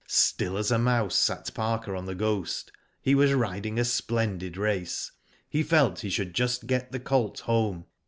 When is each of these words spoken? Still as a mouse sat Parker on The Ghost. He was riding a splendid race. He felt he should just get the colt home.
Still 0.07 0.57
as 0.57 0.71
a 0.71 0.79
mouse 0.79 1.15
sat 1.15 1.53
Parker 1.53 1.95
on 1.95 2.05
The 2.07 2.15
Ghost. 2.15 2.71
He 3.03 3.13
was 3.13 3.33
riding 3.33 3.77
a 3.77 3.85
splendid 3.85 4.57
race. 4.57 5.11
He 5.47 5.61
felt 5.61 5.99
he 5.99 6.09
should 6.09 6.33
just 6.33 6.65
get 6.65 6.91
the 6.91 6.99
colt 6.99 7.41
home. 7.41 7.85